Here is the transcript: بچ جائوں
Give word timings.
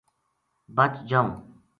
بچ 0.77 0.93
جائوں 1.09 1.31